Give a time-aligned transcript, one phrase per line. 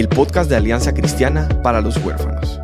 [0.00, 2.58] el podcast de Alianza Cristiana para los Huérfanos.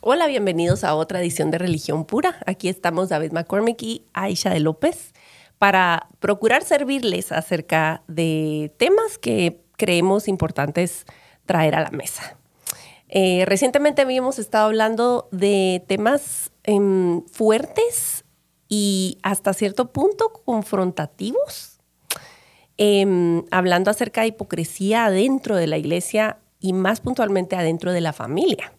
[0.00, 2.40] Hola, bienvenidos a otra edición de Religión Pura.
[2.44, 5.14] Aquí estamos David McCormick y Aisha de López
[5.58, 11.04] para procurar servirles acerca de temas que creemos importantes
[11.46, 12.36] traer a la mesa.
[13.08, 18.24] Eh, recientemente habíamos estado hablando de temas em, fuertes
[18.68, 21.69] y hasta cierto punto confrontativos
[22.82, 28.14] Em, hablando acerca de hipocresía adentro de la iglesia y más puntualmente adentro de la
[28.14, 28.72] familia,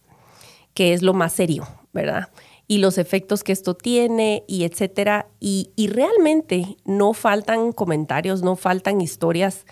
[0.74, 2.30] que es lo más serio, ¿verdad?
[2.68, 5.28] Y los efectos que esto tiene y etcétera.
[5.40, 9.68] Y, realmente no faltan comentarios, no faltan historias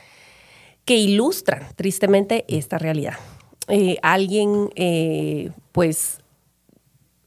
[0.86, 3.16] que ilustran tristemente esta realidad.
[3.68, 6.20] Eh, alguien, eh, pues,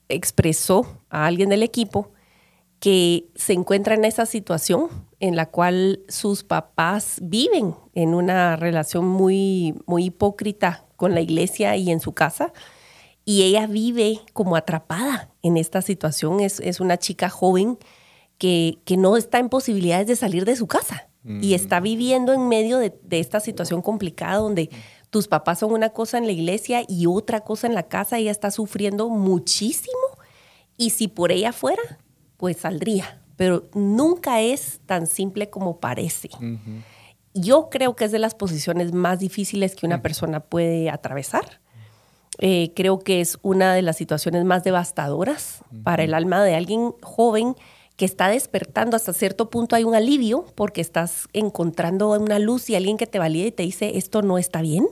[0.08, 2.12] expresó a alguien del equipo
[2.78, 4.88] que se encuentra en esa situación
[5.22, 11.76] en la cual sus papás viven en una relación muy, muy hipócrita con la iglesia
[11.76, 12.52] y en su casa.
[13.24, 16.40] Y ella vive como atrapada en esta situación.
[16.40, 17.78] Es, es una chica joven
[18.36, 21.54] que, que, no está en posibilidades de salir de su casa y mm.
[21.54, 24.70] está viviendo en medio de, de, esta situación complicada donde
[25.10, 28.18] tus papás son una cosa en la iglesia y otra cosa en la casa.
[28.18, 30.18] Ella está sufriendo muchísimo
[30.76, 32.00] y si por ella fuera,
[32.38, 36.30] pues saldría pero nunca es tan simple como parece.
[37.34, 41.60] Yo creo que es de las posiciones más difíciles que una persona puede atravesar.
[42.38, 46.94] Eh, creo que es una de las situaciones más devastadoras para el alma de alguien
[47.02, 47.54] joven
[47.96, 48.96] que está despertando.
[48.96, 53.18] Hasta cierto punto hay un alivio porque estás encontrando una luz y alguien que te
[53.18, 54.86] valida y te dice, esto no está bien,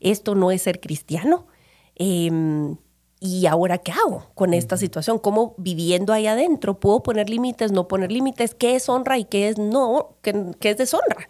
[0.00, 1.46] esto no es ser cristiano.
[1.94, 2.76] Em,
[3.20, 5.18] ¿y ahora qué hago con esta situación?
[5.18, 8.54] ¿Cómo viviendo ahí adentro puedo poner límites, no poner límites?
[8.54, 10.16] ¿Qué es honra y qué es no?
[10.22, 11.28] ¿Qué, es deshonra?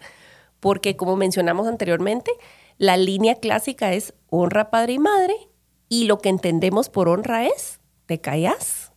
[0.59, 2.31] Porque como mencionamos anteriormente,
[2.77, 5.35] la línea clásica es honra padre y madre
[5.87, 8.91] y lo que entendemos por honra es te callas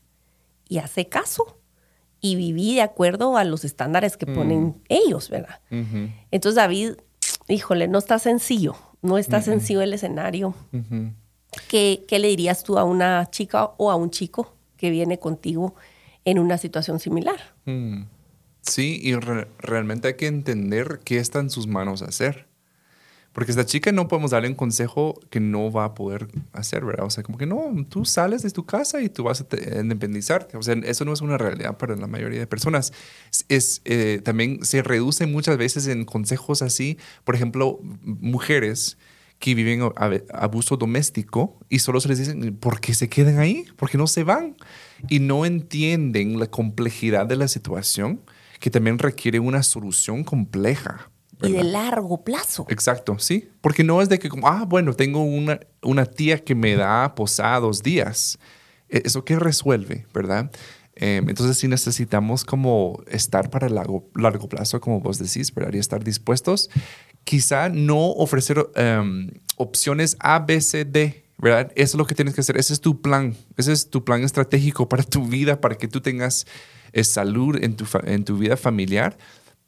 [0.69, 1.59] y hace caso
[2.21, 4.75] y viví de acuerdo a los estándares que ponen mm.
[4.89, 5.61] ellos, ¿verdad?
[6.31, 6.93] Entonces David,
[7.49, 10.55] híjole, no está sencillo, no está sencillo el escenario.
[11.69, 15.75] ¿Qué, le dirías tú a una chica o a un chico que viene contigo
[16.25, 17.55] en una situación similar?
[17.67, 18.05] Hmm.
[18.63, 22.47] Sí, y realmente hay que entender qué está en sus manos hacer.
[23.33, 27.07] Porque esta chica no podemos darle un consejo que no va a poder hacer, ¿verdad?
[27.07, 30.59] O sea, como que no, tú sales de tu casa y tú vas a independizarte.
[30.59, 32.93] O sea, eso no es una realidad para la mayoría de personas.
[33.49, 36.99] Es, eh, también se reduce muchas veces en consejos así.
[37.25, 38.99] Por ejemplo, mujeres
[39.43, 39.83] que viven
[40.33, 43.67] abuso doméstico y solo se les dicen, ¿por qué se quedan ahí?
[43.75, 44.57] ¿Por qué no se van?
[45.09, 48.21] Y no entienden la complejidad de la situación
[48.61, 51.11] que también requiere una solución compleja.
[51.43, 52.67] Y de largo plazo.
[52.69, 53.49] Exacto, sí.
[53.61, 57.13] Porque no es de que, como, ah, bueno, tengo una, una tía que me da
[57.17, 58.39] posados días.
[58.89, 60.53] E, ¿Eso qué resuelve, verdad?
[60.95, 65.73] Em, entonces sí necesitamos como estar para el largo, largo plazo, como vos decís, ¿verdad?
[65.73, 66.71] Y estar dispuestos
[67.25, 71.73] quizá no ofrecer em, opciones A, B, C, D, ¿verdad?
[71.75, 72.57] Eso es lo que tienes que hacer.
[72.57, 73.35] Ese es tu plan.
[73.57, 76.47] Ese es tu plan estratégico para tu vida, para que tú tengas
[76.93, 79.17] eh, salud en tu, en tu vida familiar.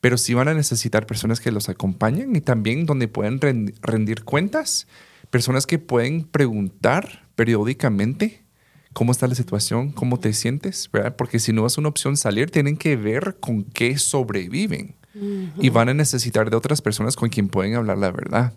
[0.01, 3.41] Pero sí van a necesitar personas que los acompañen y también donde pueden
[3.81, 4.87] rendir cuentas,
[5.31, 8.45] personas que pueden preguntar periódicamente
[8.93, 11.17] cómo está la situación, cómo te sientes, ¿verdad?
[11.17, 15.89] Porque si no es una opción salir, tienen que ver con qué sobreviven y van
[15.89, 18.53] a necesitar de otras personas con quien pueden hablar la verdad,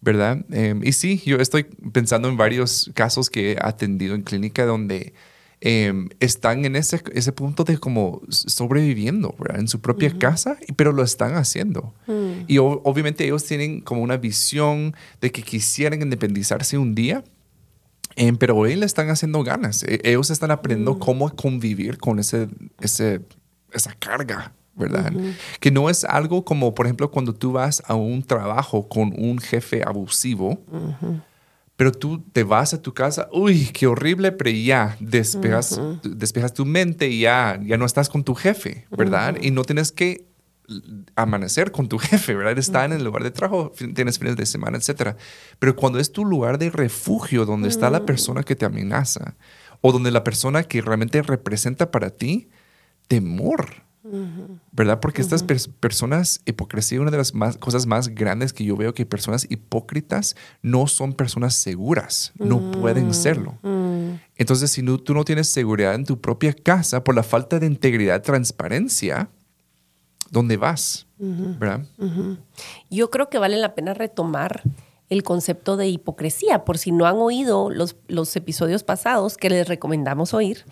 [0.00, 0.44] ¿verdad?
[0.50, 5.14] Em, y sí, yo estoy pensando en varios casos que he atendido en clínica donde
[5.60, 9.60] em, están en ese, ese punto de como sobreviviendo, ¿verdad?
[9.60, 11.94] En su propia casa, pero lo están haciendo.
[12.06, 12.44] Mm.
[12.46, 17.24] Y obviamente ellos tienen como una visión de que quisieran independizarse un día.
[18.14, 19.84] Em, pero hoy le están haciendo ganas.
[19.84, 20.98] E, ellos están aprendiendo mm.
[20.98, 22.48] cómo convivir con ese,
[22.80, 23.20] ese,
[23.72, 25.12] esa carga, ¿verdad?
[25.60, 29.38] Que no es algo como, por ejemplo, cuando tú vas a un trabajo con un
[29.38, 30.60] jefe abusivo,
[31.76, 36.64] pero tú te vas a tu casa, uy, qué horrible, pero ya despejas, despejas tu
[36.64, 39.36] mente y ya, ya no estás con tu jefe, ¿verdad?
[39.40, 40.26] Y no tienes que
[41.16, 42.58] amanecer con tu jefe, ¿verdad?
[42.58, 45.16] Está en el lugar de trabajo, tienes fines de semana, etc.
[45.58, 49.36] Pero cuando es tu lugar de refugio, donde está la persona que te amenaza,
[49.80, 52.48] o donde la persona que realmente representa para ti
[53.06, 53.84] temor,
[54.72, 55.00] ¿verdad?
[55.00, 59.06] Porque estas personas, hipocresía, una de las más, cosas más grandes que yo veo que
[59.06, 63.58] personas hipócritas no son personas seguras, no pueden serlo.
[64.36, 68.22] Entonces, si tú no tienes seguridad en tu propia casa por la falta de integridad,
[68.22, 69.30] transparencia,
[70.30, 71.06] ¿dónde vas?
[71.18, 71.84] ¿verdad?
[72.90, 74.62] Yo creo que vale la pena retomar
[75.08, 79.66] el concepto de hipocresía, por si no han oído los, los episodios pasados que les
[79.66, 80.64] recomendamos oír.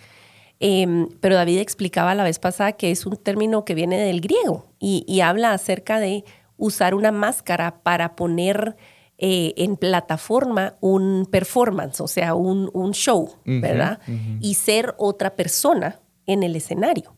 [0.59, 4.67] Em, pero David explicaba la vez pasada que es un término que viene del griego
[4.79, 6.25] y, habla acerca de
[6.57, 8.77] usar una máscara para poner
[9.19, 14.01] eh, en plataforma un performance, o sea, un, show, ¿verdad?
[14.41, 17.15] Y ser otra persona en el escenario.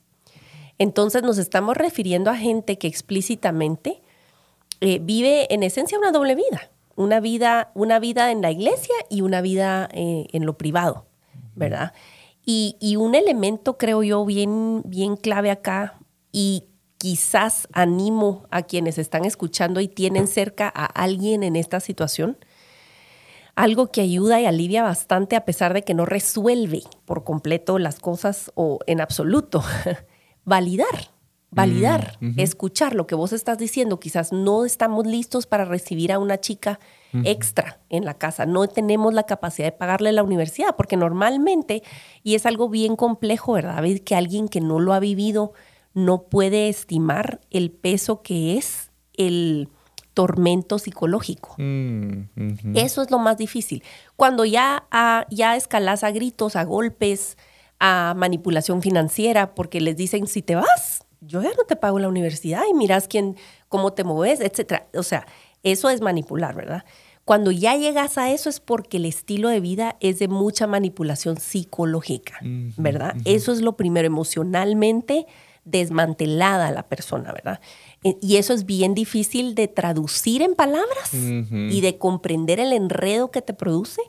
[0.78, 4.00] Entonces nos estamos refiriendo a gente que explícitamente
[4.80, 9.22] eh, vive en esencia una doble vida, una vida, una vida en la iglesia y
[9.22, 11.06] una vida eh, en lo privado,
[11.56, 11.92] ¿verdad?
[12.50, 15.98] Y, un elemento, creo yo, bien, bien clave acá,
[16.32, 16.64] y
[16.96, 22.38] quizás animo a quienes están escuchando y tienen cerca a alguien en esta situación,
[23.54, 28.00] algo que ayuda y alivia bastante a pesar de que no resuelve por completo las
[28.00, 29.62] cosas o en absoluto,
[30.46, 31.10] validar
[31.50, 34.00] validar, mm, escuchar lo que vos estás diciendo.
[34.00, 36.78] Quizás no estamos listos para recibir a una chica
[37.24, 41.82] extra en la casa, no tenemos la capacidad de pagarle la universidad, porque normalmente,
[42.22, 43.82] y es algo bien complejo, ¿verdad?
[44.04, 45.52] Que alguien que no lo ha vivido
[45.94, 49.68] no puede estimar el peso que es el
[50.14, 51.54] tormento psicológico.
[51.58, 53.82] Mm, Eso es lo más difícil.
[54.16, 54.86] Cuando ya,
[55.30, 57.38] ya escalas a gritos, a golpes,
[57.78, 62.08] a manipulación financiera, porque les dicen, si te vas, yo ya no te pago la
[62.08, 63.36] universidad y miras quién,
[63.68, 64.88] cómo te mueves, etcétera.
[64.94, 65.26] O sea,
[65.62, 66.84] eso es manipular, ¿verdad?
[67.24, 71.36] Cuando ya llegas a eso es porque el estilo de vida es de mucha manipulación
[71.36, 72.38] psicológica,
[72.78, 73.16] ¿verdad?
[73.26, 75.26] Eso es lo primero, emocionalmente
[75.66, 77.60] desmantelada la persona, ¿verdad?
[78.02, 83.30] E, y eso es bien difícil de traducir en palabras y de comprender el enredo
[83.30, 84.00] que te produce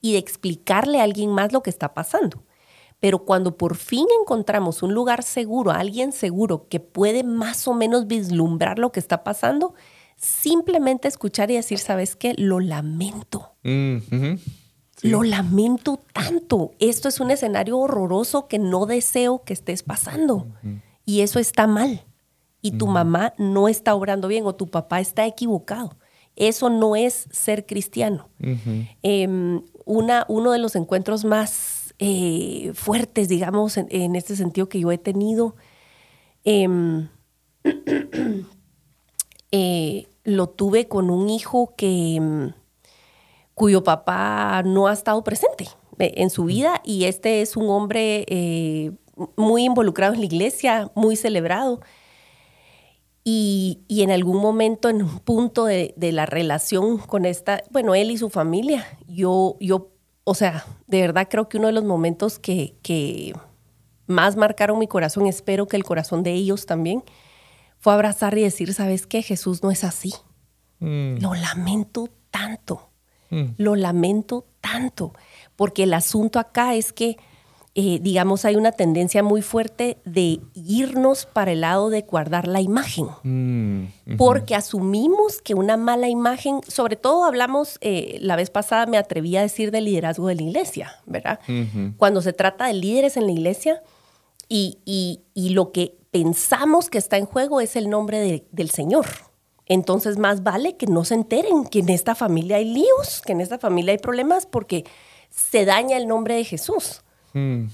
[0.00, 2.44] y de explicarle a alguien más lo que está pasando.
[3.00, 8.06] Pero cuando por fin encontramos un lugar seguro, alguien seguro que puede más o menos
[8.06, 9.74] vislumbrar lo que está pasando,
[10.18, 12.34] simplemente escuchar y decir, ¿sabes qué?
[12.36, 13.52] Lo lamento.
[13.62, 13.98] Mm,
[15.02, 16.72] lo lamento tanto.
[16.80, 20.48] Esto es un escenario horroroso que no deseo que estés pasando.
[21.04, 22.04] Y eso está mal.
[22.60, 25.96] Y tu mamá no está obrando bien o tu papá está equivocado.
[26.34, 28.28] Eso no es ser cristiano.
[29.02, 34.90] Em, una, uno de los encuentros más eh, fuertes, digamos, en, este sentido que yo
[34.90, 35.54] he tenido.
[36.44, 37.08] Em,
[39.52, 42.52] eh, lo tuve con un hijo que, em,
[43.54, 45.68] cuyo papá no ha estado presente
[45.98, 48.24] eh, en su vida y este es un hombre
[49.36, 51.80] muy involucrado en la iglesia, muy celebrado.
[53.24, 58.10] Y, en algún momento, en un punto de, de, la relación con esta, bueno, él
[58.10, 59.90] y su familia, yo, yo
[60.30, 63.32] o sea, de verdad creo que uno de los momentos que,
[64.06, 67.02] más marcaron mi corazón, espero que el corazón de ellos también,
[67.78, 69.22] fue abrazar y decir, ¿sabes qué?
[69.22, 70.14] Jesús no es así.
[70.80, 71.18] Mm.
[71.20, 72.90] Lo lamento tanto,
[73.30, 73.44] mm.
[73.56, 75.12] lo lamento tanto,
[75.56, 77.16] porque el asunto acá es que
[77.80, 82.60] eh, digamos, hay una tendencia muy fuerte de irnos para el lado de guardar la
[82.60, 88.86] imagen, mm, porque asumimos que una mala imagen, sobre todo hablamos, eh, la vez pasada
[88.86, 91.38] me atreví a decir del liderazgo de la iglesia, ¿verdad?
[91.98, 93.80] Cuando se trata de líderes en la iglesia
[94.48, 99.06] y, y, lo que pensamos que está en juego es el nombre del Señor.
[99.66, 103.42] Entonces más vale que no se enteren que en esta familia hay líos, que en
[103.42, 104.84] esta familia hay problemas, porque
[105.30, 107.02] se daña el nombre de Jesús.
[107.34, 107.66] Mm.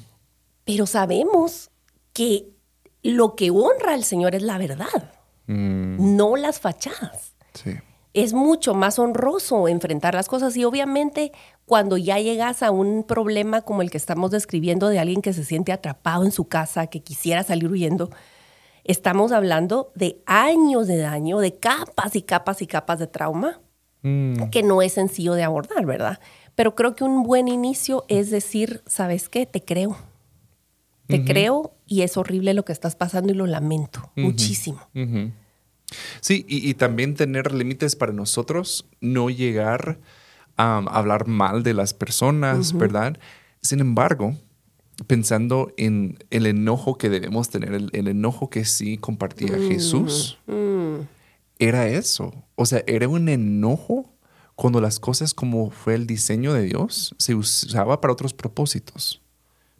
[0.64, 1.70] Pero sabemos
[2.12, 2.48] que
[3.02, 5.12] lo que honra al Señor es la verdad,
[5.46, 6.16] mm.
[6.16, 7.34] no las fachadas.
[8.14, 11.32] Es mucho más honroso enfrentar las cosas y obviamente
[11.66, 15.44] cuando ya llegas a un problema como el que estamos describiendo de alguien que se
[15.44, 18.10] siente atrapado en su casa, que quisiera salir huyendo,
[18.84, 23.60] estamos hablando de años de daño, de capas y capas y capas de trauma,
[24.02, 24.50] mm.
[24.50, 26.20] que no es sencillo de abordar, ¿verdad?
[26.54, 29.44] Pero creo que un buen inicio es decir, ¿sabes qué?
[29.46, 29.96] Te creo.
[31.06, 34.80] Te creo y es horrible lo que estás pasando y lo lamento muchísimo.
[36.20, 39.98] Sí, y, también tener límites para nosotros, no llegar
[40.56, 43.18] a hablar mal de las personas, ¿verdad?
[43.60, 44.36] Sin embargo,
[45.06, 50.38] pensando en el enojo que debemos tener, el, el enojo que sí compartía Jesús,
[51.58, 52.32] era eso.
[52.56, 54.14] O sea, era un enojo
[54.54, 59.23] cuando las cosas como fue el diseño de Dios se usaba para otros propósitos.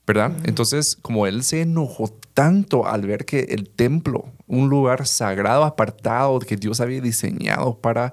[0.07, 0.33] ¿Verdad?
[0.45, 6.41] Entonces, como él se enojó tanto al ver que el templo, un lugar sagrado, apartado,
[6.41, 8.13] que Dios había diseñado para,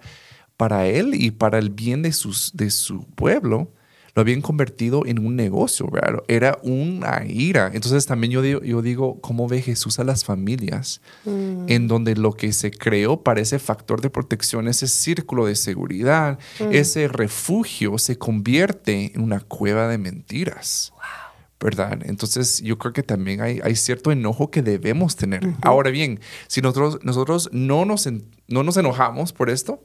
[0.55, 3.71] para él y para el bien de, sus, de su pueblo,
[4.13, 6.23] lo habían convertido en un negocio, ¿verdad?
[6.27, 7.71] Era una ira.
[7.73, 11.01] Entonces también yo digo, yo digo ¿cómo ve Jesús a las familias?
[11.25, 11.65] Mm.
[11.67, 16.39] En donde lo que se creó para ese factor de protección, ese círculo de seguridad,
[16.59, 16.71] mm.
[16.71, 20.93] ese refugio, se convierte en una cueva de mentiras.
[21.61, 21.99] ¿Verdad?
[22.05, 25.41] Entonces yo creo que también hay, hay cierto enojo que debemos tener.
[25.61, 28.09] Ahora bien, si nosotros, nosotros no, nos,
[28.47, 29.83] no nos enojamos por esto,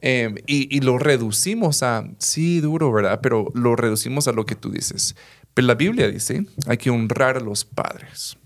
[0.00, 3.20] Em, y, lo reducimos a, sí, duro, ¿verdad?
[3.20, 5.16] Pero lo reducimos a lo que tú dices.
[5.54, 8.36] Pero la Biblia dice, hay que honrar a los padres,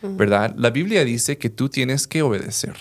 [0.00, 0.54] ¿verdad?
[0.56, 2.76] La Biblia dice que tú tienes que obedecer,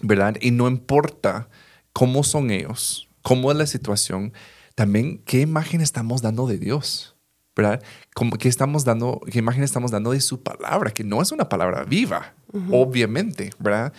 [0.00, 0.36] ¿verdad?
[0.40, 1.48] Y no importa
[1.92, 4.32] cómo son ellos, cómo es la situación,
[4.76, 7.16] también qué imagen estamos dando de Dios.
[7.56, 7.82] ¿Verdad?
[8.14, 11.48] Como que estamos dando, qué imagen estamos dando de su palabra, que no es una
[11.48, 12.34] palabra viva,
[12.70, 13.92] obviamente, ¿verdad?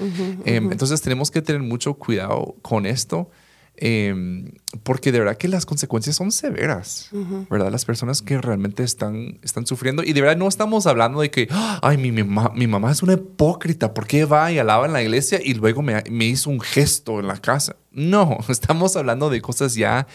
[0.45, 3.29] Em, entonces tenemos que tener mucho cuidado con esto.
[3.77, 4.51] Em,
[4.83, 7.09] porque de verdad que las consecuencias son severas,
[7.49, 7.71] ¿verdad?
[7.71, 11.47] Las personas que realmente están, están sufriendo y de verdad no estamos hablando de que,
[11.81, 15.39] ay, mi, mi mamá es una hipócrita, ¿por qué va y alaba en la iglesia
[15.43, 17.75] y luego me, me hizo un gesto en la casa?
[17.91, 20.05] No, estamos hablando de cosas ya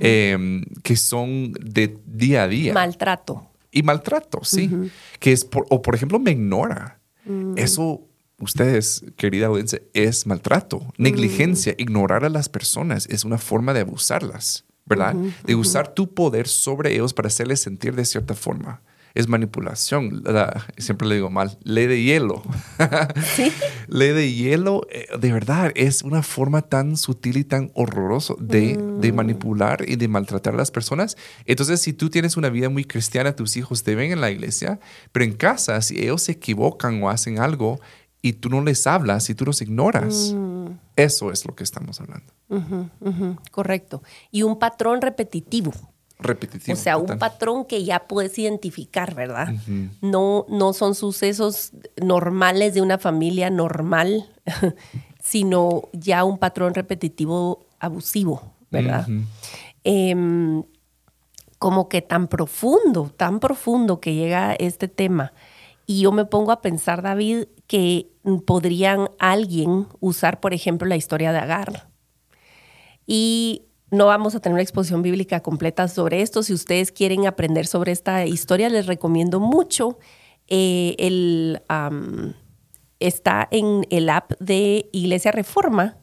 [0.00, 2.72] Em, que son de día a día.
[2.72, 3.48] Maltrato.
[3.70, 4.70] Y maltrato, sí.
[5.18, 7.00] Que es, por, o por ejemplo, me ignora.
[7.24, 7.54] Mm.
[7.56, 8.02] Eso,
[8.42, 11.72] ustedes, querida audiencia, es maltrato, negligencia.
[11.72, 11.80] Mm.
[11.80, 15.14] Ignorar a las personas es una forma de abusarlas, ¿verdad?
[15.14, 18.82] de usar tu poder sobre ellos para hacerles sentir de cierta forma
[19.14, 20.22] es manipulación.
[20.78, 22.42] siempre le digo mal, ley de hielo.
[23.36, 23.52] ¿Sí?
[23.88, 28.78] ley de hielo, eh, de verdad, es una forma tan sutil y tan horrorosa de,
[29.00, 29.14] de, mm.
[29.14, 31.16] manipular y de maltratar a las personas.
[31.44, 34.80] Entonces, si tú tienes una vida muy cristiana, tus hijos te ven en la iglesia,
[35.12, 37.80] pero en casa, si ellos se equivocan o hacen algo
[38.22, 40.66] y tú no les hablas y tú los ignoras, mm.
[40.96, 42.32] eso es lo que estamos hablando.
[43.50, 44.02] Correcto.
[44.30, 45.72] Y un patrón repetitivo
[46.22, 46.72] repetitivo.
[46.72, 49.52] O sea, un patrón que ya puedes identificar, ¿verdad?
[50.00, 54.28] no, no son sucesos normales de una familia normal,
[55.22, 59.06] sino ya un patrón repetitivo abusivo, ¿verdad?
[59.84, 60.62] Em,
[61.58, 65.32] como que tan profundo, tan profundo que llega este tema.
[65.92, 68.10] Y yo me pongo a pensar, David, que
[68.46, 71.90] podrían alguien usar, por ejemplo, la historia de Agar.
[73.06, 76.42] Y no vamos a tener una exposición bíblica completa sobre esto.
[76.42, 79.98] Si ustedes quieren aprender sobre esta historia, les recomiendo mucho.
[80.48, 81.60] Eh, el,
[82.98, 85.98] está en el app de Iglesia Reforma.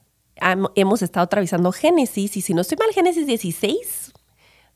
[0.76, 4.14] hemos estado atravesando Génesis, y si no estoy mal, Génesis 16,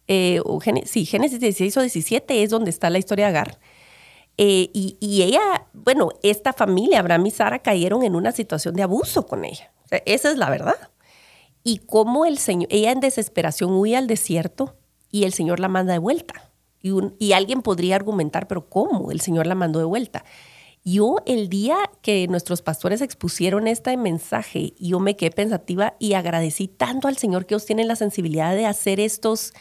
[0.07, 3.59] eh, o sí, Génesis 16 o 17 es donde está la historia de Agar.
[4.37, 9.25] Eh, y, ella, bueno, esta familia, Abraham y Sara, cayeron en una situación de abuso
[9.25, 9.71] con ella.
[10.05, 10.75] esa es la verdad
[11.63, 14.75] y cómo el Señor, ella en desesperación huye al desierto
[15.09, 16.49] y el Señor la manda de vuelta.
[16.81, 19.09] Y, alguien podría argumentar, pero ¿cómo?
[19.11, 20.25] El Señor la mandó de vuelta.
[20.83, 26.67] Yo el día que nuestros pastores expusieron este mensaje, yo me quedé pensativa y agradecí
[26.67, 29.53] tanto al Señor que ellos tienen la sensibilidad de hacer estos,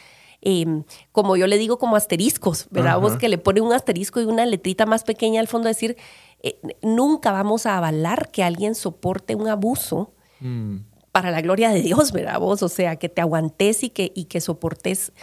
[0.43, 2.99] em, como yo le digo, como asteriscos, ¿verdad?
[2.99, 5.97] Vos que le pone un asterisco y una letrita más pequeña al fondo, decir,
[6.41, 10.13] eh, nunca vamos a avalar que alguien soporte un abuso.
[10.39, 10.77] Mm
[11.13, 12.39] para la gloria de Dios, ¿verdad?
[12.39, 15.13] Vos, o sea, que te aguantes y que, y que soportes.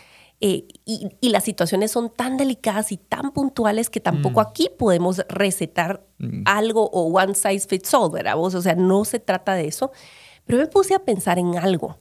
[0.40, 4.46] Eh, y, las situaciones son tan delicadas y tan puntuales que tampoco mm.
[4.46, 6.44] aquí podemos recetar mm.
[6.46, 8.36] algo o one size fits all, ¿verdad?
[8.36, 9.90] Vos, o sea, no se trata de eso.
[10.46, 11.98] Pero me puse a pensar en algo.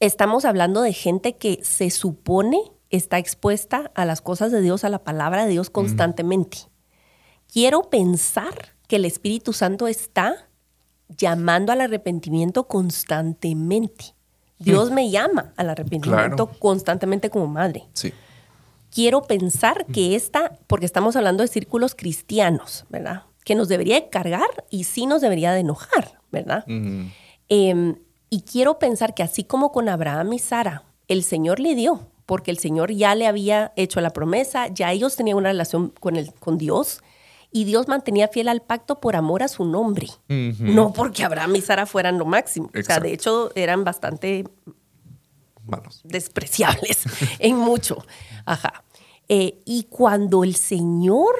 [0.00, 2.58] Estamos hablando de gente que se supone
[2.90, 5.72] está expuesta a las cosas de Dios, a la palabra de Dios mm.
[5.72, 6.58] constantemente.
[7.52, 10.48] Quiero pensar que el Espíritu Santo está
[11.08, 14.14] llamando al arrepentimiento constantemente.
[14.58, 14.94] Dios hmm.
[14.94, 17.84] me llama al arrepentimiento constantemente como madre.
[17.92, 18.12] Sí.
[18.90, 23.24] Quiero pensar que esta, porque estamos hablando de círculos cristianos, ¿verdad?
[23.44, 26.64] Que nos debería cargar y sí nos debería de enojar, ¿verdad?
[28.30, 32.50] Y quiero pensar que así como con Abraham y Sara, el Señor le dio, porque
[32.50, 36.32] el Señor ya le había hecho la promesa, ya ellos tenían una relación con, el,
[36.34, 37.00] con Dios,
[37.52, 41.60] y Dios mantenía fiel al pacto por amor a su nombre, no porque Abraham y
[41.60, 42.70] Sara fueran lo máximo.
[42.78, 44.44] O sea, de hecho, eran bastante
[46.04, 47.04] despreciables
[47.38, 48.04] en mucho.
[48.44, 48.84] Ajá.
[49.28, 51.34] Eh, y cuando el Señor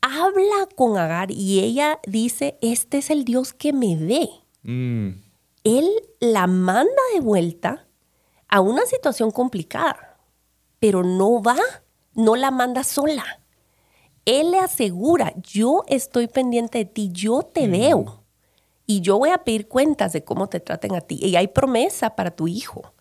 [0.00, 4.30] habla con Agar y ella dice, este es el Dios que me ve,
[4.62, 5.10] Mm.
[5.64, 5.88] Él
[6.20, 7.86] la manda de vuelta
[8.48, 10.18] a una situación complicada,
[10.78, 11.56] pero no va,
[12.14, 13.24] no la manda sola.
[14.24, 18.24] Él le asegura, yo estoy pendiente de ti, yo te veo
[18.86, 21.18] y yo voy a pedir cuentas de cómo te traten a ti.
[21.22, 22.92] Y hay promesa para tu hijo.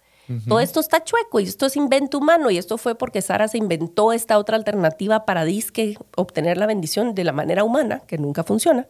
[0.47, 3.57] Todo esto está chueco y esto es invento humano y esto fue porque Sara se
[3.57, 8.43] inventó esta otra alternativa para disque obtener la bendición de la manera humana, que nunca
[8.43, 8.87] funciona.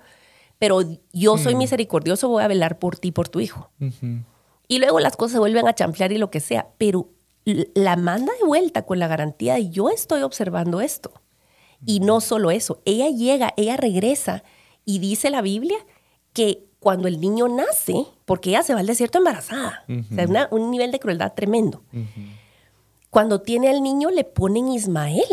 [0.60, 0.82] Pero
[1.14, 3.70] yo soy misericordioso, voy a velar por ti, por tu hijo.
[4.68, 7.08] Y luego las cosas se vuelven a chanflear y lo que sea, pero
[7.46, 11.12] la manda de vuelta con la garantía de yo estoy observando esto.
[11.86, 14.44] Y no solo eso, ella llega, ella regresa
[14.86, 15.78] y dice la Biblia
[16.34, 20.48] que cuando el niño nace, porque ella se va al desierto embarazada, o sea, una-
[20.52, 21.84] un nivel de crueldad tremendo.
[23.10, 25.24] Cuando tiene al niño le ponen Ismael.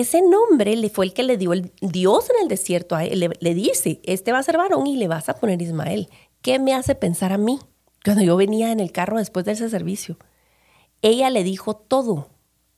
[0.00, 3.20] Ese nombre le fue el que le dio el Dios en el desierto a él.
[3.20, 6.08] Le, le dice, este va a ser varón y le vas a poner Ismael.
[6.40, 7.58] ¿Qué me hace pensar a mí?
[8.04, 10.16] Cuando yo venía en el carro después de ese servicio,
[11.02, 12.30] ella le dijo todo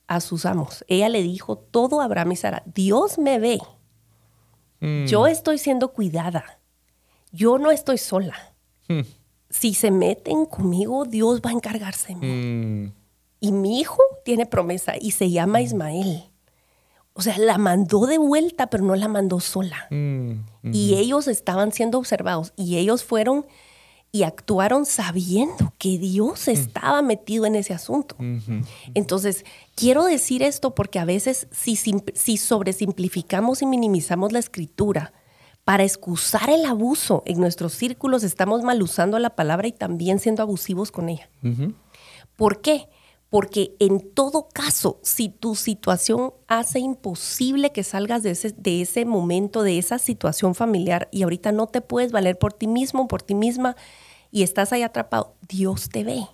[0.07, 0.83] a sus amos.
[0.87, 2.63] Ella le dijo todo a Abraham y Sara.
[2.65, 3.59] Dios me ve.
[5.07, 6.59] Yo estoy siendo cuidada.
[7.31, 8.35] Yo no estoy sola.
[9.49, 12.27] Si se meten conmigo, Dios va a encargarse de mí.
[12.27, 12.93] Mm.
[13.39, 16.29] Y mi hijo tiene promesa y se llama Ismael.
[17.17, 19.87] O sea, la mandó de vuelta, pero no la mandó sola.
[19.89, 20.33] Mm.
[20.73, 23.45] Y ellos estaban siendo observados y ellos fueron
[24.11, 28.15] y actuaron sabiendo que Dios estaba metido en ese asunto.
[28.93, 29.43] Entonces,
[29.75, 35.11] quiero decir esto porque a veces si, si sobresimplificamos y minimizamos la escritura
[35.65, 40.43] para excusar el abuso en nuestros círculos, estamos mal usando la palabra y también siendo
[40.43, 41.29] abusivos con ella.
[42.37, 42.87] ¿Por qué?
[43.35, 49.03] Porque en todo caso, si tu situación hace imposible que salgas de ese, de ese
[49.03, 53.21] momento, de esa situación familiar, y ahorita no te puedes valer por ti mismo, por
[53.21, 53.75] ti misma,
[54.31, 56.25] y estás ahí atrapado, Dios te ve.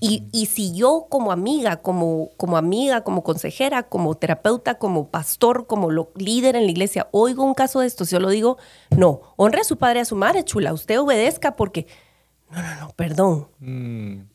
[0.00, 5.66] Y, y si yo como amiga, como, como amiga, como consejera, como terapeuta, como pastor,
[5.66, 8.56] como lo- líder en la iglesia, oigo un caso de esto, si yo lo digo,
[8.96, 11.86] no, honre a su padre y a su madre, chula, usted obedezca porque,
[12.50, 14.29] no, no, no, perdón, Mm.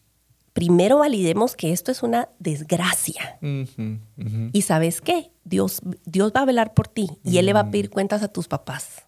[0.56, 3.38] Primero validemos que esto es una desgracia.
[4.54, 5.32] Y sabes qué?
[5.44, 8.30] Dios, Dios va a velar por ti y Él le va a pedir cuentas a
[8.30, 9.04] tus papás.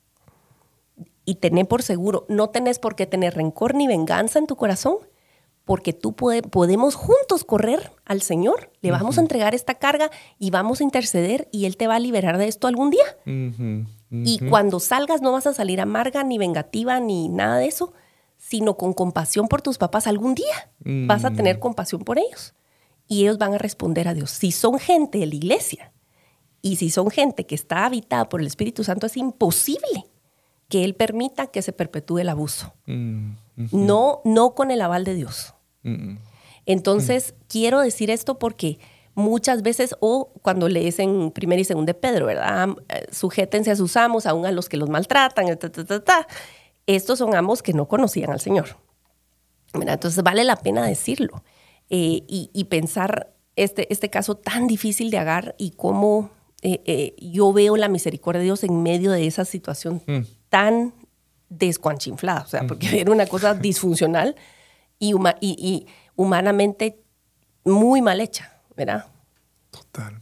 [1.23, 4.97] Y tené por seguro, no tenés por qué tener rencor ni venganza en tu corazón,
[5.63, 10.49] porque tú pode- podemos juntos correr al Señor, le vamos a entregar esta carga y
[10.51, 13.05] vamos a interceder y Él te va a liberar de esto algún día.
[14.09, 17.93] Y cuando salgas no vas a salir amarga, ni vengativa, ni nada de eso,
[18.49, 20.71] sino con compasión por tus papás algún día.
[21.07, 22.53] Vas a tener compasión por ellos.
[23.05, 24.31] Y ellos van a responder a Dios.
[24.31, 25.91] Si son gente de la iglesia
[26.61, 30.05] y si son gente que está habitada por el Espíritu Santo, es imposible
[30.69, 32.73] que Él permita que se perpetúe el abuso.
[32.85, 35.53] Mm, mm, No, no con el aval de Dios.
[35.83, 36.15] mm,
[36.65, 38.79] Entonces, quiero decir esto porque
[39.13, 42.69] muchas veces, o cuando lees en primera y segunda de Pedro, ¿verdad?
[42.89, 46.27] Eh, Sujétense a sus amos, aún a los que los maltratan, ta, ta, ta, ta.
[46.87, 48.77] Estos son amos que no conocían al Señor.
[49.73, 49.93] ¿verdad?
[49.95, 51.43] Entonces, vale la pena decirlo
[51.89, 57.15] eh, y, y pensar este, este caso tan difícil de Agar y cómo eh, eh,
[57.19, 60.01] yo veo la misericordia de Dios en medio de esa situación
[60.49, 60.93] tan
[61.49, 62.41] descuanchinflada.
[62.41, 64.35] O sea, porque era una cosa disfuncional
[64.99, 67.03] y, huma- y- y humanamente
[67.63, 69.05] muy mal hecha, ¿verdad?
[69.71, 70.21] Total.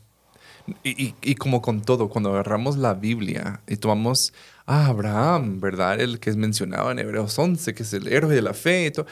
[0.83, 4.33] Y, y- y como con todo, cuando agarramos la Biblia y tomamos
[4.65, 5.99] a Abraham, ¿verdad?
[6.01, 8.87] El que es mencionado en Hebreos 11, que es el héroe de la fe.
[8.87, 9.05] Y, todo,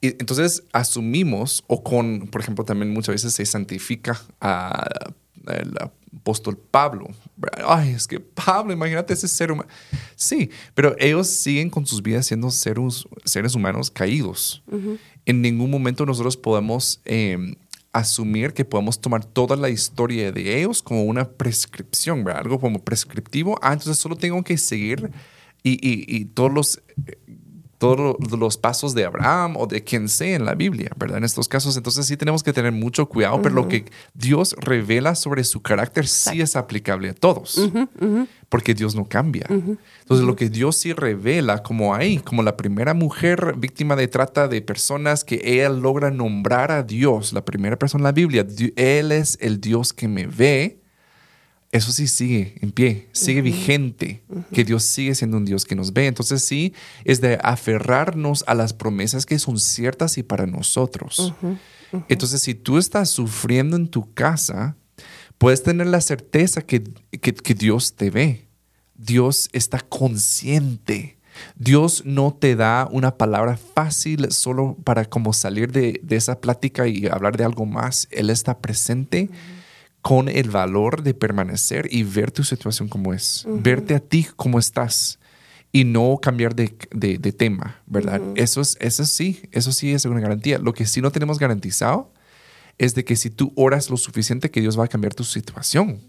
[0.00, 5.10] y entonces asumimos, o con, por ejemplo, también muchas veces se santifica a-
[5.46, 5.74] al
[6.12, 7.08] apóstol Pablo.
[7.66, 9.68] Ay, es que Pablo, imagínate ese ser humano.
[10.14, 14.62] Sí, pero ellos siguen con sus vidas siendo seres, seres humanos caídos.
[15.26, 17.56] En ningún momento nosotros podemos eh,
[17.92, 22.42] asumir que podemos tomar toda la historia de ellos como una prescripción, ¿verdad?
[22.42, 23.58] algo como prescriptivo.
[23.62, 25.10] Ah, entonces solo tengo que seguir
[25.62, 27.18] y, y- todos los eh,
[27.80, 31.16] todos lo- los pasos de Abraham o de quien sea en la Biblia, ¿verdad?
[31.16, 35.14] En estos casos, entonces sí tenemos que tener mucho cuidado, pero lo que Dios revela
[35.14, 37.58] sobre su carácter sí es aplicable a todos,
[38.50, 39.46] porque Dios no cambia.
[39.48, 44.46] Entonces, lo que Dios sí revela, como ahí, como la primera mujer víctima de trata
[44.46, 49.10] de personas que ella logra nombrar a Dios, la primera persona en la Biblia, Él
[49.12, 50.79] es el Dios que me ve,
[51.72, 55.92] eso sí sigue en pie, sigue vigente, que Dios sigue siendo un Dios que nos
[55.92, 56.06] ve.
[56.06, 61.32] Entonces sí, es de aferrarnos a las promesas que son ciertas y para nosotros.
[62.08, 64.76] Entonces, si tú estás sufriendo en tu casa
[65.40, 66.84] puedes tener la certeza que,
[67.18, 68.46] que, que Dios te ve.
[68.94, 71.16] Dios está consciente.
[71.56, 76.86] Dios no te da una palabra fácil solo para como salir de, de esa plática
[76.86, 78.06] y hablar de algo más.
[78.10, 79.30] Él está presente
[80.02, 84.58] con el valor de permanecer y ver tu situación como es, verte a ti como
[84.58, 85.18] estás
[85.72, 88.20] y no cambiar de, de, de tema, ¿verdad?
[88.34, 90.58] eso, es, eso sí, eso sí es una garantía.
[90.58, 92.12] Lo que sí no tenemos garantizado
[92.78, 96.00] es de que si tú oras lo suficiente que Dios va a cambiar tu situación.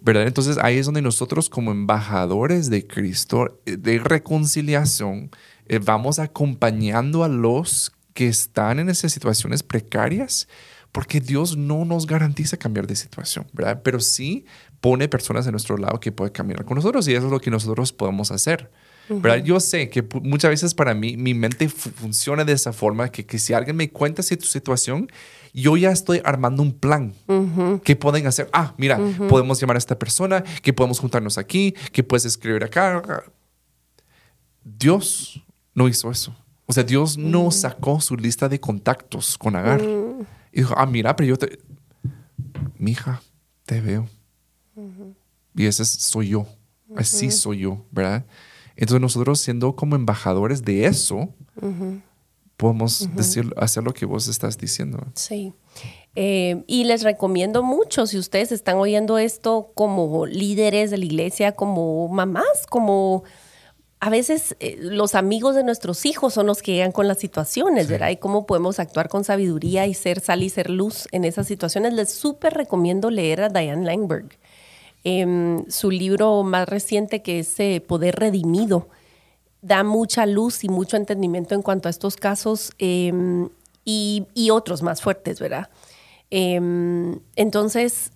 [0.00, 0.26] ¿Verdad?
[0.26, 5.30] Entonces ahí es donde nosotros como embajadores de Cristo, eh, de reconciliación,
[5.66, 10.48] eh, vamos acompañando a los que están en esas situaciones precarias,
[10.92, 13.80] porque Dios no nos garantiza cambiar de situación, ¿verdad?
[13.82, 14.44] Pero sí
[14.80, 17.50] pone personas a nuestro lado que pueden caminar con nosotros y eso es lo que
[17.50, 18.70] nosotros podemos hacer.
[19.08, 19.44] ¿verdad?
[19.44, 23.40] Yo sé que muchas veces para mí mi mente funciona de esa forma que, que
[23.40, 25.10] si alguien me cuenta tu situación,
[25.52, 27.12] yo ya estoy armando un plan.
[27.82, 28.48] ¿Qué pueden hacer?
[28.52, 33.24] Ah, mira, podemos llamar a esta persona, que podemos juntarnos aquí, que puedes escribir acá.
[34.62, 35.42] Dios
[35.74, 36.36] no hizo eso.
[36.66, 39.80] O sea, Dios no sacó su lista de contactos con Agar.
[40.52, 41.58] Y dijo, ah, mira, pero yo te...
[42.76, 43.22] Mija,
[43.66, 44.08] te veo.
[45.54, 46.46] Y ese soy yo.
[46.96, 48.24] Así soy yo, ¿verdad?
[48.76, 51.28] Entonces nosotros siendo como embajadores de eso,
[52.56, 54.98] podemos decir, hacer lo que vos estás diciendo.
[55.14, 55.52] Sí.
[56.16, 61.52] Eh, y les recomiendo mucho, si ustedes están oyendo esto como líderes de la iglesia,
[61.52, 63.22] como mamás, como
[64.00, 67.88] a veces eh, los amigos de nuestros hijos son los que llegan con las situaciones,
[67.88, 68.08] ¿verdad?
[68.08, 71.92] Y cómo podemos actuar con sabiduría y ser sal y ser luz en esas situaciones.
[71.92, 74.38] Les súper recomiendo leer a Diane Langberg.
[75.04, 78.88] Em, su libro más reciente que es eh, Poder Redimido
[79.62, 83.50] da mucha luz y mucho entendimiento en cuanto a estos casos em,
[83.84, 85.68] y, otros más fuertes, ¿verdad?
[86.30, 88.12] Em, entonces,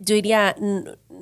[0.00, 0.56] yo diría,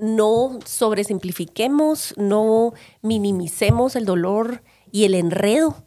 [0.01, 5.85] no sobresimplifiquemos, no minimicemos el dolor y el enredo.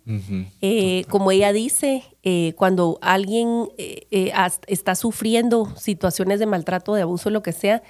[0.62, 4.32] Eh, como ella dice, eh, cuando alguien eh,
[4.67, 7.82] está sufriendo situaciones de maltrato, de abuso, lo que sea,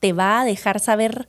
[0.00, 1.28] te va a dejar saber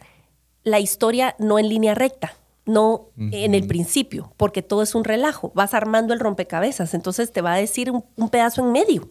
[0.64, 5.52] la historia no en línea recta no en el principio, porque todo es un relajo.
[5.54, 9.10] Vas armando el rompecabezas, entonces te va a decir un, pedazo en medio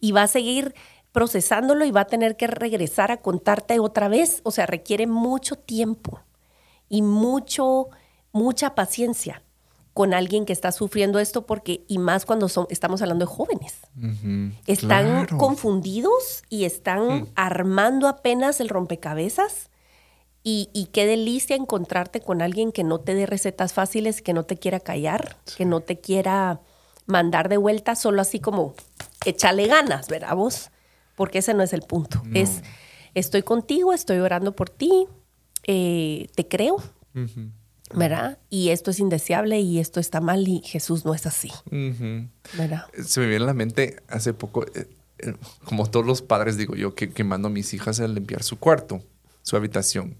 [0.00, 0.74] y va a seguir
[1.14, 4.40] procesándolo y va a tener que regresar a contarte otra vez.
[4.42, 6.20] O sea, requiere mucho tiempo
[6.88, 7.88] y mucho,
[8.32, 9.40] mucha paciencia
[9.92, 13.76] con alguien que está sufriendo esto, porque, y más cuando son, estamos hablando de jóvenes,
[14.66, 17.26] están confundidos y están mm.
[17.36, 19.70] armando apenas el rompecabezas
[20.42, 24.56] y, qué delicia encontrarte con alguien que no te dé recetas fáciles, que no te
[24.56, 26.60] quiera callar, que no te quiera
[27.06, 28.74] mandar de vuelta, solo así como
[29.24, 30.70] échale ganas, ¿verdad vos?
[31.14, 32.22] Porque ese no es el punto.
[32.32, 32.62] Es,
[33.14, 35.06] estoy contigo, estoy orando por ti,
[35.66, 36.76] eh, te creo,
[37.94, 38.38] ¿verdad?
[38.50, 41.50] Y esto es indeseable y esto está mal y Jesús no es así,
[42.56, 42.86] ¿verdad?
[43.04, 46.74] Se me viene a la mente hace poco, eh, eh, como todos los padres digo
[46.74, 49.02] yo, que, que mando a mis hijas a limpiar su cuarto,
[49.42, 50.16] su habitación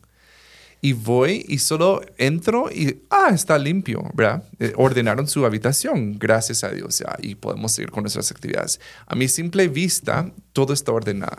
[0.84, 4.42] y voy y solo entro y, ah, está limpio, ¿verdad?
[4.58, 8.78] Eh, ordenaron su habitación, gracias a Dios, ya, y podemos seguir con nuestras actividades.
[9.06, 11.38] A mi simple vista, todo está ordenado,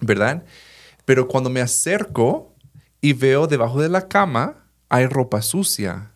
[0.00, 0.44] ¿verdad?
[1.04, 2.52] Pero cuando me acerco
[3.00, 6.10] y veo debajo de la cama, hay ropa sucia,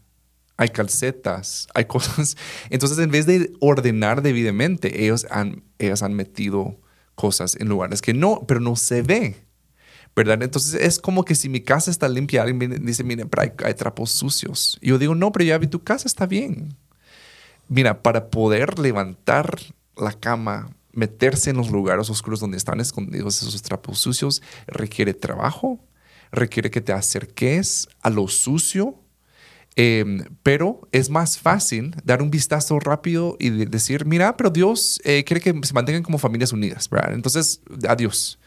[0.56, 2.36] hay calcetas, hay cosas.
[2.70, 6.76] Entonces, en vez de ordenar debidamente, ellos han, ellos han metido
[7.14, 9.45] cosas en lugares que no, pero no se ve.
[10.16, 10.42] ¿Verdad?
[10.42, 14.10] Entonces es como que si mi casa está limpia, alguien dice, mire, pero hay, trapos
[14.10, 14.78] sucios.
[14.80, 16.74] Y yo digo, no, pero ya vi, tu casa está bien.
[17.68, 19.60] Mira, para poder levantar
[19.94, 25.84] la cama, meterse en los lugares oscuros donde están escondidos esos trapos sucios, requiere trabajo,
[26.32, 28.94] requiere que te acerques a lo sucio,
[29.74, 35.24] em, pero es más fácil dar un vistazo rápido y decir, mira, pero Dios eh,
[35.24, 37.12] quiere que se mantengan como familias unidas, ¿verdad?
[37.12, 38.38] Entonces, adiós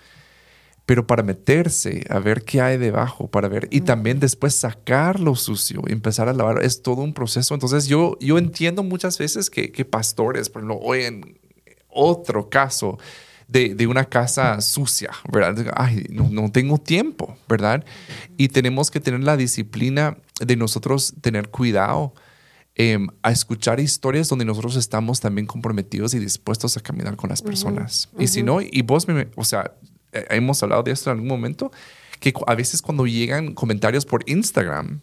[0.89, 5.35] pero para meterse a ver qué hay debajo, para ver y también después sacar lo
[5.35, 7.53] sucio, empezar a lavar, es todo un proceso.
[7.53, 11.39] Entonces yo, yo entiendo muchas veces que, que pastores, por ejemplo, hoy en
[11.89, 12.97] otro caso
[13.47, 15.71] de, de una casa sucia, ¿verdad?
[15.75, 17.85] Ay, no, no, tengo tiempo, ¿verdad?
[18.35, 22.15] Y tenemos que tener la disciplina de nosotros tener cuidado.
[22.81, 27.41] Em, a escuchar historias donde nosotros estamos también comprometidos y dispuestos a caminar con las
[27.41, 28.07] personas.
[28.17, 31.27] Y si no, y vos, me, o sea, eh, hemos hablado de esto en algún
[31.27, 31.71] momento,
[32.19, 35.01] que a veces cuando llegan comentarios por Instagram,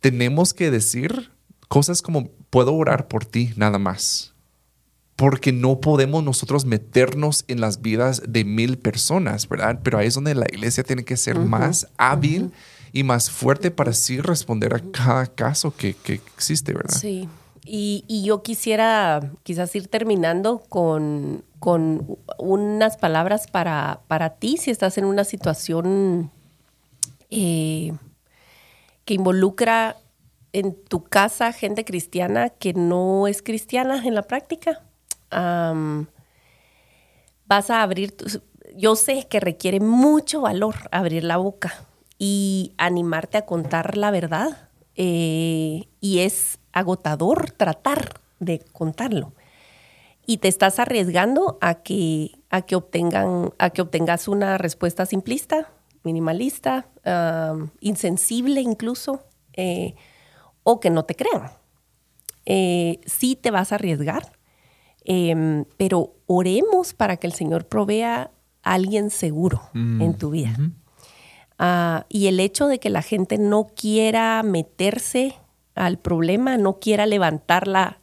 [0.00, 1.30] tenemos que decir
[1.68, 4.32] cosas como, puedo orar por ti, nada más.
[5.16, 9.80] porque no podemos nosotros meternos en las vidas de mil personas, ¿verdad?
[9.82, 12.52] Pero ahí es donde la iglesia tiene que ser más hábil
[12.92, 16.94] y más fuerte para así responder a cada caso que, que existe, ¿verdad?
[16.94, 17.30] Sí.
[17.64, 24.70] Y, y, yo quisiera quizás ir terminando con, con unas palabras para, para, ti si
[24.70, 26.30] estás en una situación
[27.28, 27.92] eh,
[29.04, 29.96] que involucra
[30.52, 34.80] en tu casa gente cristiana que no es cristiana en la práctica.
[37.48, 38.14] vas a abrir,
[38.76, 41.74] yo sé que requiere mucho valor abrir la boca
[42.16, 44.68] y animarte a contar la verdad.
[44.94, 49.32] Eh, y es agotador tratar de contarlo.
[50.26, 55.72] Y te estás arriesgando a que, a que, obtengan, a que obtengas una respuesta simplista,
[56.02, 56.88] minimalista,
[57.80, 59.94] insensible incluso, eh,
[60.62, 61.50] o que no te crean.
[62.44, 64.32] Eh, sí te vas a arriesgar,
[65.04, 68.30] em, pero oremos para que el Señor provea
[68.62, 70.56] a alguien seguro mm, en tu vida.
[71.58, 75.36] Ah, y el hecho de que la gente no quiera meterse
[75.76, 78.00] al problema, no quiera levantar la,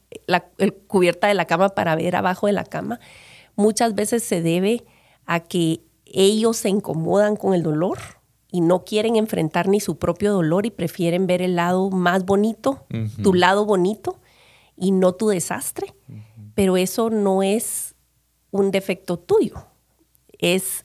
[0.87, 2.99] cubierta de la cama para ver abajo de la cama,
[3.55, 4.85] muchas veces se debe
[5.25, 7.97] a que ellos se incomodan con el dolor
[8.51, 12.85] y no quieren enfrentar ni su propio dolor y prefieren ver el lado más bonito,
[13.23, 14.19] tu lado bonito
[14.77, 15.95] y no tu desastre.
[16.53, 17.95] Pero eso no es
[18.51, 19.65] un defecto tuyo,
[20.37, 20.83] es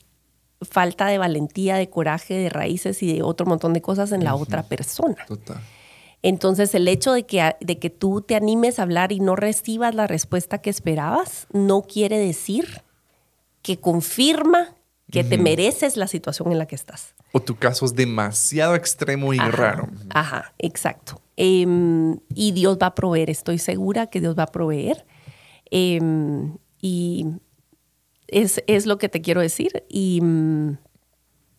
[0.62, 4.34] falta de valentía, de coraje, de raíces y de otro montón de cosas en la
[4.34, 5.26] otra persona.
[6.22, 9.94] Entonces, el hecho de que, de que tú te animes a hablar y no recibas
[9.94, 12.82] la respuesta que esperabas, no quiere decir
[13.62, 14.74] que confirma
[15.10, 17.14] que te mereces la situación en la que estás.
[17.32, 19.88] O tu caso es demasiado extremo y raro.
[20.10, 21.20] Ajá, exacto.
[21.36, 25.06] Em, y Dios va a proveer, estoy segura que Dios va a proveer.
[25.70, 27.26] Em, y
[28.26, 29.84] es, lo que te quiero decir.
[29.88, 30.20] Y,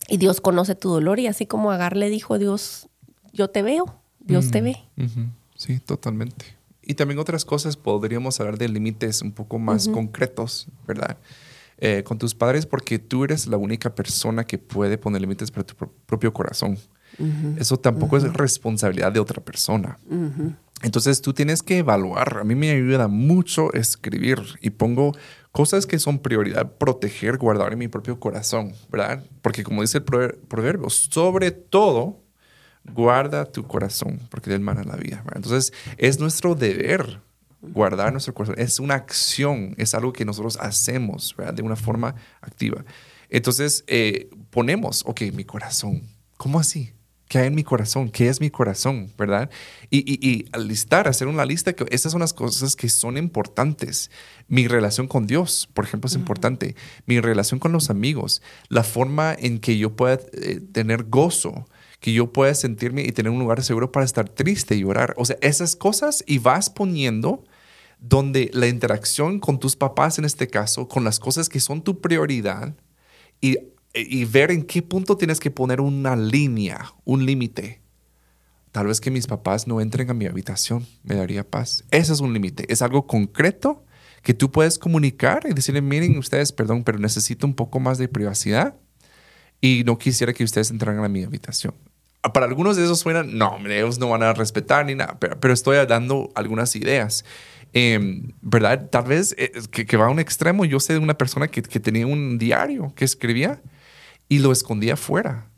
[0.08, 2.88] y, Dios conoce tu dolor y así como Agar le dijo, Dios,
[3.32, 4.76] yo te veo, Dios te ve.
[5.56, 6.44] Sí, totalmente.
[6.82, 11.18] Y también otras cosas, podríamos hablar de límites un poco más concretos, ¿verdad?
[11.78, 15.64] Eh, con tus padres porque tú eres la única persona que puede poner límites para
[15.64, 15.74] tu
[16.06, 16.78] propio corazón.
[17.58, 19.98] Eso tampoco es responsabilidad de otra persona.
[20.82, 22.38] Entonces tú tienes que evaluar.
[22.38, 25.12] A mí me ayuda mucho escribir y pongo
[25.52, 29.24] cosas que son prioridad proteger, guardar en mi propio corazón, ¿verdad?
[29.42, 32.20] Porque como dice el proverbio, sobre todo
[32.84, 35.22] guarda tu corazón, porque del mal a la vida.
[35.34, 37.20] Entonces es nuestro deber
[37.62, 38.56] guardar nuestro corazón.
[38.58, 41.54] Es una acción, es algo que nosotros hacemos ¿verdad?
[41.54, 42.84] de una forma activa.
[43.28, 46.02] Entonces eh, ponemos, ok, mi corazón.
[46.36, 46.92] ¿Cómo así?
[47.28, 48.10] ¿Qué hay en mi corazón?
[48.10, 49.12] ¿Qué es mi corazón?
[49.16, 49.50] ¿Verdad?
[49.88, 53.16] Y, y, y al listar, hacer una lista, que estas son las cosas que son
[53.16, 54.10] importantes.
[54.48, 56.74] Mi relación con Dios, por ejemplo, es importante.
[57.06, 61.68] Mi relación con los amigos, la forma en que yo pueda eh, tener gozo,
[62.00, 65.14] que yo pueda sentirme y tener un lugar seguro para estar triste y llorar.
[65.16, 67.44] O sea, esas cosas y vas poniendo
[68.00, 72.00] donde la interacción con tus papás en este caso, con las cosas que son tu
[72.00, 72.74] prioridad
[73.40, 73.58] y
[73.92, 77.80] y ver en qué punto tienes que poner una línea, un límite.
[78.72, 81.84] Tal vez que mis papás no entren a mi habitación, me daría paz.
[81.90, 83.84] Ese es un límite, es algo concreto
[84.22, 88.06] que tú puedes comunicar y decirle, miren ustedes, perdón, pero necesito un poco más de
[88.06, 88.76] privacidad
[89.60, 91.74] y no quisiera que ustedes entraran a mi habitación.
[92.22, 95.78] Para algunos de esos suenan, no, ellos no van a respetar ni nada, pero, estoy
[95.86, 97.24] dando algunas ideas.
[97.72, 98.88] Em, ¿Verdad?
[98.90, 100.64] Tal vez eh, que, va a un extremo.
[100.64, 103.62] Yo sé de una persona que, que tenía un diario que escribía
[104.28, 105.50] y lo escondía afuera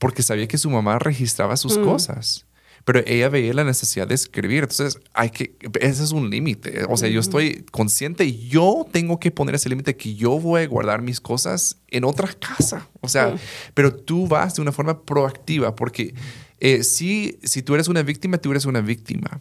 [0.00, 1.84] porque sabía que su mamá registraba sus mm.
[1.84, 2.46] cosas.
[2.84, 4.62] Pero ella veía la necesidad de escribir.
[4.62, 6.84] Entonces, hay que, ese es un límite.
[6.88, 10.62] O sea, yo estoy consciente, y yo tengo que poner ese límite que yo voy
[10.62, 12.88] a guardar mis cosas en otra casa.
[13.00, 13.34] O sea,
[13.74, 16.14] pero tú vas de una forma proactiva porque
[16.58, 19.40] eh, si, si tú eres una víctima, tú eres una víctima.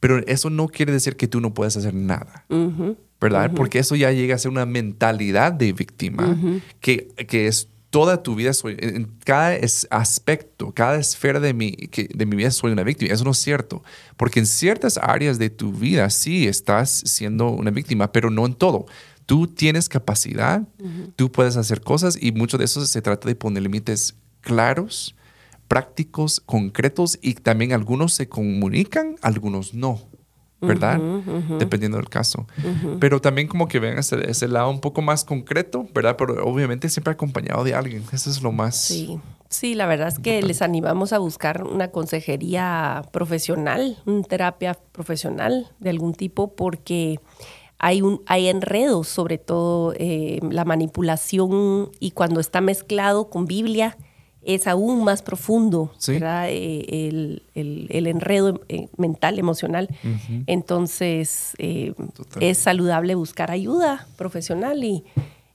[0.00, 2.44] Pero eso no quiere decir que tú no puedes hacer nada.
[3.20, 3.52] ¿verdad?
[3.54, 6.36] Porque eso ya llega a ser una mentalidad de víctima,
[6.80, 9.56] que, que, es toda tu vida, soy, en cada
[9.90, 13.12] aspecto, cada esfera de mi, que, de mi vida soy una víctima.
[13.12, 13.82] Eso no es cierto,
[14.16, 18.54] porque en ciertas áreas de tu vida sí estás siendo una víctima, pero no en
[18.54, 18.86] todo.
[19.24, 20.62] Tú tienes capacidad,
[21.16, 25.16] tú puedes hacer cosas y mucho de eso se trata de poner límites claros,
[25.66, 30.00] prácticos, concretos y también algunos se comunican, algunos no.
[30.60, 30.98] ¿Verdad?
[31.58, 32.46] Dependiendo del caso.
[32.98, 36.16] Pero también como que ven ese, ese, lado un poco más concreto, ¿verdad?
[36.16, 38.04] Pero obviamente siempre acompañado de alguien.
[38.12, 38.76] Eso es lo más...
[38.76, 44.78] Sí, sí la verdad es que les animamos a buscar una consejería profesional, una terapia
[44.92, 47.20] profesional de algún tipo, porque
[47.78, 53.96] hay, un, hay enredos, sobre todo eh, la manipulación y cuando está mezclado con Biblia
[54.46, 56.12] es aún más profundo, Sí.
[56.12, 56.46] ¿verdad?
[56.50, 59.88] Eh, el, el- el enredo eh, mental, emocional.
[60.46, 61.92] Entonces, eh,
[62.40, 65.04] es saludable buscar ayuda profesional y,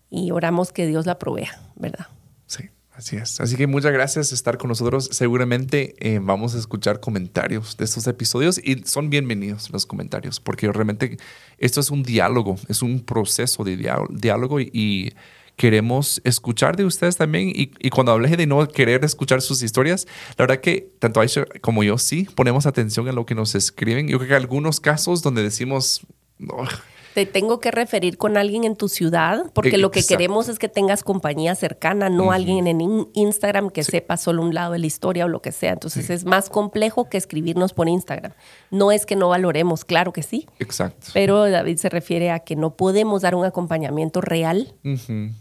[0.09, 2.07] y oramos que Dios la provea, ¿verdad?
[2.45, 3.39] Sí, así es.
[3.41, 5.09] Así que muchas gracias por estar con nosotros.
[5.11, 11.17] Seguramente vamos a escuchar comentarios de estos episodios y son bienvenidos los comentarios porque realmente
[11.57, 15.13] esto es un diálogo, es un proceso de diá- diálogo y, y
[15.61, 17.49] queremos escuchar de ustedes también.
[17.49, 21.45] Y, y cuando hablé de no querer escuchar sus historias, la verdad que tanto Aisha
[21.61, 24.07] como yo sí ponemos atención en lo que nos escriben.
[24.07, 26.01] Yo creo que algunos casos donde decimos...
[26.39, 26.67] "Ugh,
[27.13, 30.69] Te tengo que referir con alguien en tu ciudad, porque lo que queremos es que
[30.69, 34.85] tengas compañía cercana, no alguien en in- Instagram que sepa solo un lado de la
[34.87, 35.73] historia o lo que sea.
[35.73, 38.31] Entonces es más complejo que escribirnos por Instagram.
[38.69, 41.07] No es que no valoremos, claro que sí, exacto.
[41.13, 44.73] pero David se refiere a que no podemos dar un acompañamiento real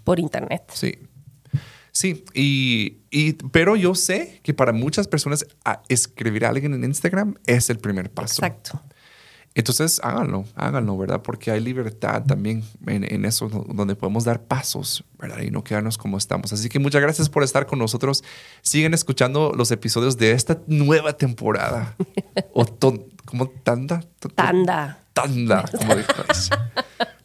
[0.04, 0.64] por Internet.
[0.72, 0.98] Sí.
[1.92, 5.44] Sí, y, y- pero yo sé que para muchas personas
[5.88, 8.44] escribir a alguien en Instagram es el primer paso.
[8.44, 8.80] Exacto.
[9.60, 11.22] Entonces háganlo, háganlo, ¿verdad?
[11.22, 15.40] Porque hay libertad también en, en eso, do- donde podemos dar pasos, ¿verdad?
[15.42, 16.52] Y no quedarnos como estamos.
[16.52, 18.24] Así que muchas gracias por estar con nosotros.
[18.62, 21.94] Siguen escuchando los episodios de esta nueva temporada.
[22.54, 24.02] o ton- como tanda.
[24.34, 25.04] Tanda.
[25.12, 25.94] tanda, como.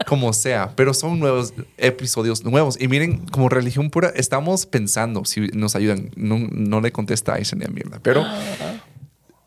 [0.07, 2.79] Como sea, pero son nuevos episodios nuevos.
[2.79, 6.11] Y miren, como religión pura, estamos pensando si nos ayudan.
[6.15, 8.23] No, no le contesta a Aisha ni a mierda, pero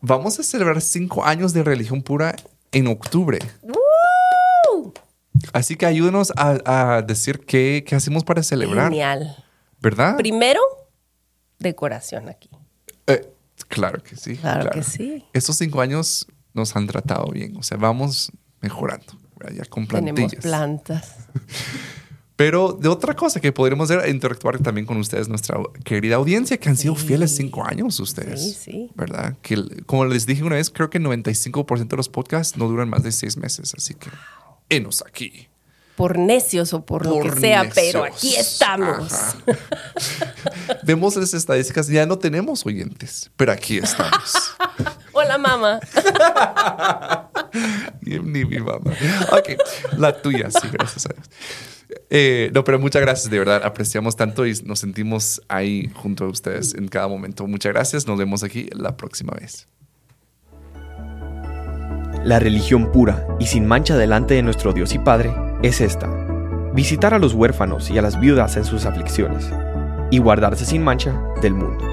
[0.01, 2.35] vamos a celebrar cinco años de religión pura
[2.71, 3.39] en octubre.
[3.63, 4.93] ¡Woo!
[5.53, 9.43] Así que ayúdenos a, a decir qué, qué hacemos para celebrar, Genial.
[9.81, 10.17] ¿verdad?
[10.17, 10.59] Primero,
[11.59, 12.49] decoración aquí.
[13.07, 13.31] Eh,
[13.67, 14.35] claro que sí.
[14.37, 15.25] Claro que sí.
[15.33, 17.55] Estos cinco años nos han tratado bien.
[17.57, 19.13] O sea, vamos mejorando.
[19.55, 20.43] Ya con Tenemos plantillas.
[20.43, 21.15] plantas.
[22.39, 26.69] Pero de otra cosa que podríamos hacer, interactuar también con ustedes, nuestra querida audiencia, que
[26.69, 27.07] han sido Sí.
[27.07, 28.41] fieles cinco años ustedes.
[28.41, 28.91] Sí, sí.
[28.95, 29.35] ¿Verdad?
[29.41, 32.87] Que como les dije una vez, creo que el 95% de los podcasts no duran
[32.89, 33.73] más de seis meses.
[33.75, 34.09] Así que,
[34.69, 35.49] enos aquí.
[35.97, 39.11] Por necios o por, lo que sea, pero aquí estamos.
[40.83, 44.53] Vemos las estadísticas, ya no tenemos oyentes, pero aquí estamos.
[45.11, 45.81] Hola, mamá.
[48.01, 48.93] Ni, ni mi mamá.
[49.33, 49.57] Ok,
[49.97, 51.27] la tuya, sí, gracias a Dios.
[52.09, 53.61] Eh, no, pero muchas gracias, de verdad.
[53.63, 57.47] Apreciamos tanto y nos sentimos ahí junto a ustedes en cada momento.
[57.47, 58.07] Muchas gracias.
[58.07, 59.67] Nos vemos aquí la próxima vez.
[62.23, 66.07] La religión pura y sin mancha delante de nuestro Dios y Padre es esta.
[66.73, 69.49] Visitar a los huérfanos y a las viudas en sus aflicciones
[70.11, 71.83] y guardarse sin mancha del mundo.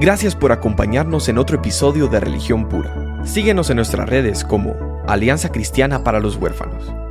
[0.00, 3.22] Gracias por acompañarnos en otro episodio de Religión Pura.
[3.24, 7.09] Síguenos en nuestras redes como Alianza Cristiana para los Huérfanos.